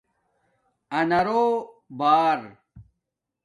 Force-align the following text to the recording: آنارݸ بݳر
آنارݸ 0.99 1.41
بݳر 1.99 2.39